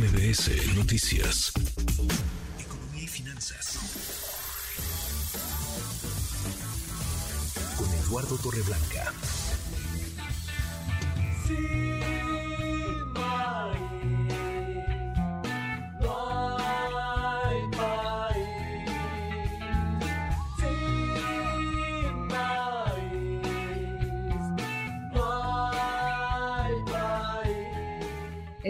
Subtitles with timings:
[0.00, 1.52] MBS Noticias.
[2.58, 3.78] Economía y finanzas.
[7.76, 9.12] Con Eduardo Torreblanca.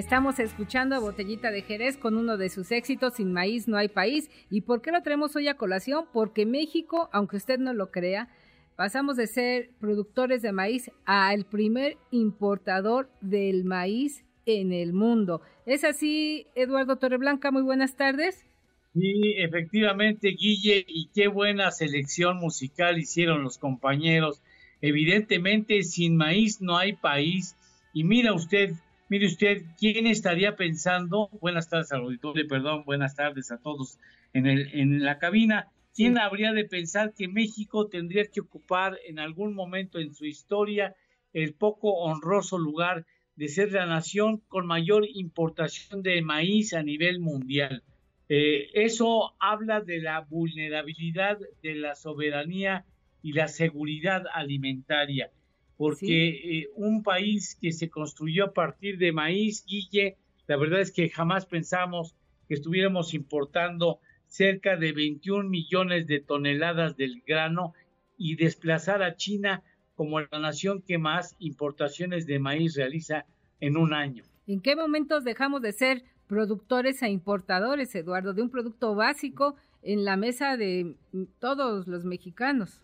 [0.00, 3.88] Estamos escuchando a Botellita de Jerez con uno de sus éxitos, Sin maíz no hay
[3.88, 4.30] país.
[4.48, 6.06] ¿Y por qué lo traemos hoy a colación?
[6.10, 8.30] Porque México, aunque usted no lo crea,
[8.76, 15.42] pasamos de ser productores de maíz a el primer importador del maíz en el mundo.
[15.66, 17.50] ¿Es así, Eduardo Torreblanca?
[17.50, 18.46] Muy buenas tardes.
[18.94, 24.40] Sí, efectivamente, Guille, y qué buena selección musical hicieron los compañeros.
[24.80, 27.54] Evidentemente, sin maíz no hay país.
[27.92, 28.72] Y mira usted,
[29.10, 31.30] Mire usted, ¿quién estaría pensando?
[31.40, 33.98] Buenas tardes al auditorio, perdón, buenas tardes a todos
[34.32, 35.66] en, el, en la cabina.
[35.92, 40.94] ¿Quién habría de pensar que México tendría que ocupar en algún momento en su historia
[41.32, 47.18] el poco honroso lugar de ser la nación con mayor importación de maíz a nivel
[47.18, 47.82] mundial?
[48.28, 52.84] Eh, eso habla de la vulnerabilidad de la soberanía
[53.22, 55.32] y la seguridad alimentaria
[55.80, 60.92] porque eh, un país que se construyó a partir de maíz, Guille, la verdad es
[60.92, 62.14] que jamás pensamos
[62.46, 67.72] que estuviéramos importando cerca de 21 millones de toneladas del grano
[68.18, 69.62] y desplazar a China
[69.94, 73.24] como la nación que más importaciones de maíz realiza
[73.58, 74.24] en un año.
[74.46, 80.04] ¿En qué momentos dejamos de ser productores e importadores, Eduardo, de un producto básico en
[80.04, 80.94] la mesa de
[81.38, 82.82] todos los mexicanos?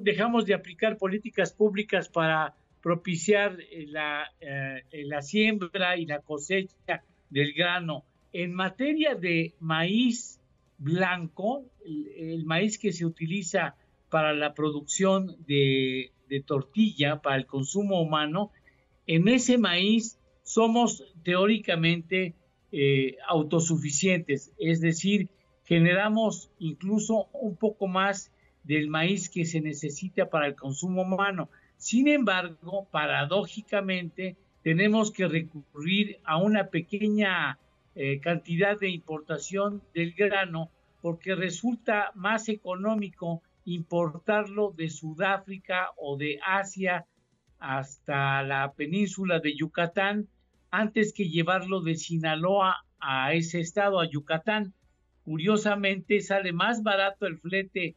[0.00, 7.04] Dejamos de aplicar políticas públicas para propiciar eh, la, eh, la siembra y la cosecha
[7.30, 8.04] del grano.
[8.32, 10.40] En materia de maíz
[10.82, 13.76] blanco, el, maíz que se utiliza
[14.10, 16.10] para la producción de,
[16.46, 18.50] tortilla, para el consumo humano,
[19.06, 22.34] en ese maíz somos teóricamente
[22.72, 25.28] eh, autosuficientes, es decir,
[25.64, 28.32] generamos incluso un poco más
[28.64, 31.50] del maíz que se necesita para el consumo humano.
[31.76, 37.58] Sin embargo, paradójicamente, tenemos que recurrir a una pequeña
[37.94, 40.70] eh, cantidad de importación del grano
[41.00, 47.06] porque resulta más económico importarlo de Sudáfrica o de Asia
[47.58, 50.28] hasta la península de Yucatán
[50.70, 54.72] antes que llevarlo de Sinaloa a ese estado, a Yucatán.
[55.24, 57.96] Curiosamente sale más barato el flete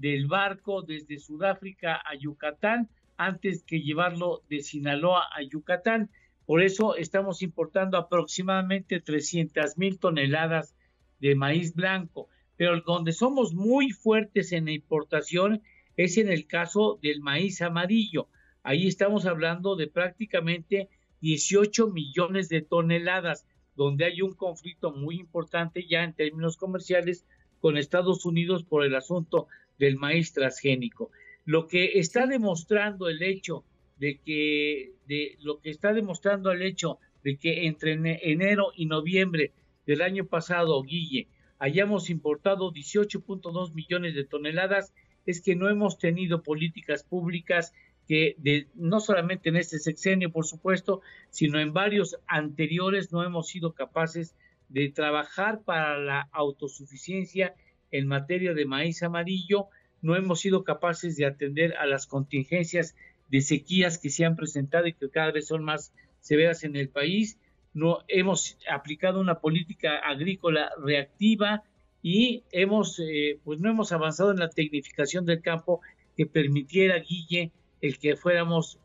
[0.00, 2.88] del barco desde Sudáfrica a Yucatán
[3.18, 6.10] antes que llevarlo de Sinaloa a Yucatán.
[6.46, 10.74] Por eso estamos importando aproximadamente 300 mil toneladas
[11.20, 12.28] de maíz blanco.
[12.56, 15.62] Pero donde somos muy fuertes en la importación
[15.96, 18.28] es en el caso del maíz amarillo.
[18.62, 20.88] Ahí estamos hablando de prácticamente
[21.20, 23.46] 18 millones de toneladas,
[23.76, 27.26] donde hay un conflicto muy importante ya en términos comerciales
[27.60, 29.46] con Estados Unidos por el asunto
[29.80, 31.10] del maíz transgénico.
[31.46, 33.64] Lo que está demostrando el hecho
[33.98, 37.92] de que, de lo que está demostrando el hecho de que entre
[38.30, 39.52] enero y noviembre
[39.86, 44.92] del año pasado, Guille, hayamos importado 18.2 millones de toneladas,
[45.26, 47.72] es que no hemos tenido políticas públicas
[48.06, 48.36] que
[48.74, 54.34] no solamente en este sexenio, por supuesto, sino en varios anteriores no hemos sido capaces
[54.68, 57.54] de trabajar para la autosuficiencia
[57.90, 59.68] en materia de maíz amarillo,
[60.02, 62.94] no hemos sido capaces de atender a las contingencias
[63.28, 66.88] de sequías que se han presentado y que cada vez son más severas en el
[66.88, 67.38] país.
[67.74, 71.62] No hemos aplicado una política agrícola reactiva
[72.02, 75.80] y hemos, eh, pues no hemos avanzado en la tecnificación del campo
[76.16, 78.78] que permitiera, Guille, el que fuéramos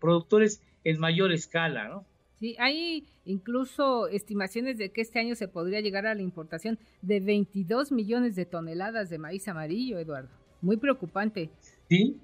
[0.00, 2.06] productores en mayor escala, ¿no?
[2.44, 7.18] Sí, hay incluso estimaciones de que este año se podría llegar a la importación de
[7.18, 10.28] 22 millones de toneladas de maíz amarillo, Eduardo.
[10.60, 11.48] Muy preocupante.
[11.88, 12.18] Sí,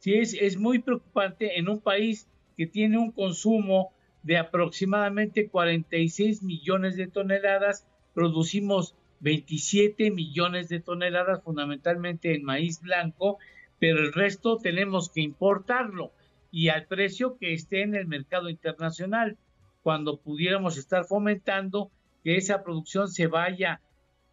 [0.00, 3.92] sí, es, es muy preocupante en un país que tiene un consumo
[4.24, 13.38] de aproximadamente 46 millones de toneladas, producimos 27 millones de toneladas fundamentalmente en maíz blanco,
[13.78, 16.10] pero el resto tenemos que importarlo
[16.50, 19.36] y al precio que esté en el mercado internacional,
[19.84, 21.90] cuando pudiéramos estar fomentando
[22.24, 23.82] que esa producción se vaya,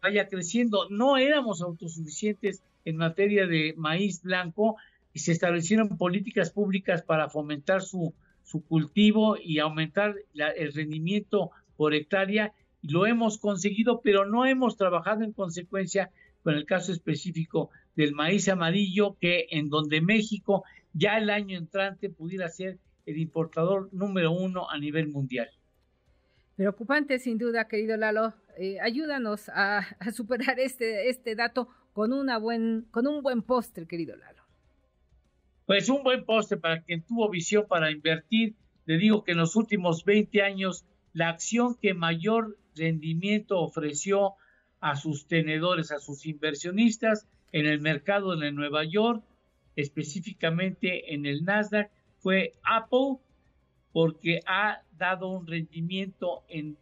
[0.00, 0.88] vaya creciendo.
[0.88, 4.76] No éramos autosuficientes en materia de maíz blanco
[5.12, 8.14] y se establecieron políticas públicas para fomentar su,
[8.44, 12.54] su cultivo y aumentar el rendimiento por hectárea.
[12.80, 16.10] Lo hemos conseguido, pero no hemos trabajado en consecuencia
[16.42, 20.64] con el caso específico del maíz amarillo, que en donde México
[20.94, 25.50] ya el año entrante pudiera ser el importador número uno a nivel mundial.
[26.56, 28.34] Preocupante sin duda, querido Lalo.
[28.58, 33.86] Eh, ayúdanos a, a, superar este, este dato con, una buen, con un buen postre,
[33.86, 34.42] querido Lalo.
[35.66, 38.54] Pues un buen postre para quien tuvo visión para invertir.
[38.84, 44.34] Le digo que en los últimos 20 años la acción que mayor rendimiento ofreció
[44.80, 49.22] a sus tenedores, a sus inversionistas en el mercado de Nueva York,
[49.76, 51.90] específicamente en el Nasdaq,
[52.22, 53.18] fue Apple,
[53.92, 56.78] porque ha dado un rendimiento en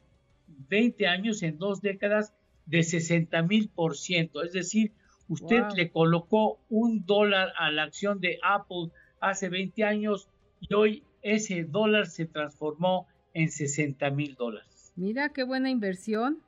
[0.69, 2.35] 20 años, en dos décadas,
[2.67, 4.43] de 60 mil por ciento.
[4.43, 4.93] Es decir,
[5.29, 8.91] usted le colocó un dólar a la acción de Apple
[9.21, 10.29] hace 20 años
[10.61, 14.93] y hoy ese dólar se transformó en 60 mil dólares.
[14.95, 16.39] Mira qué buena inversión.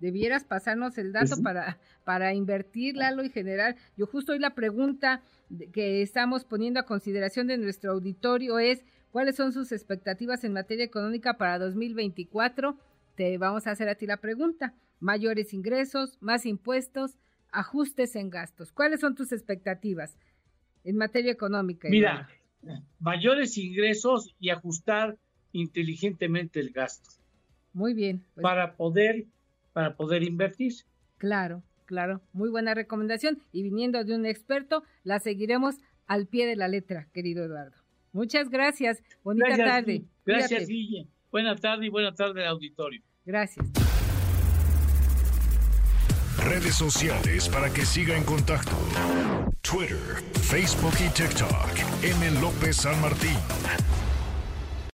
[0.00, 3.76] Debieras pasarnos el dato Pues para, para invertir, Lalo, y generar.
[3.96, 5.22] Yo justo hoy la pregunta
[5.72, 10.84] que estamos poniendo a consideración de nuestro auditorio es, ¿cuáles son sus expectativas en materia
[10.84, 12.78] económica para 2024?
[13.14, 14.74] Te vamos a hacer a ti la pregunta.
[15.00, 17.18] Mayores ingresos, más impuestos,
[17.52, 18.72] ajustes en gastos.
[18.72, 20.16] ¿Cuáles son tus expectativas
[20.84, 21.88] en materia económica?
[21.90, 22.28] Mira,
[22.98, 25.18] mayores ingresos y ajustar
[25.52, 27.10] inteligentemente el gasto.
[27.72, 28.24] Muy bien.
[28.34, 29.26] Pues, para poder
[29.72, 30.72] para poder invertir.
[31.18, 35.76] Claro, claro, muy buena recomendación y viniendo de un experto, la seguiremos
[36.06, 37.76] al pie de la letra, querido Eduardo.
[38.12, 39.02] Muchas gracias.
[39.22, 40.04] Bonita gracias, tarde.
[40.26, 41.06] Gracias, Guille.
[41.30, 43.00] Buena tarde y buena tarde al auditorio.
[43.24, 43.64] Gracias.
[46.44, 48.76] Redes sociales para que siga en contacto:
[49.60, 49.98] Twitter,
[50.42, 52.02] Facebook y TikTok.
[52.02, 52.40] M.
[52.40, 53.36] López San Martín.